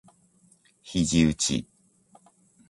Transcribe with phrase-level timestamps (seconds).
[0.81, 1.67] 肘うち